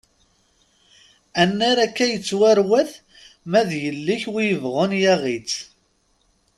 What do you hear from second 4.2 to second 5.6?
wi yebɣun yaɣ-itt!